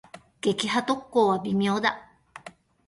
[0.41, 2.09] 撃破特攻は微妙だ。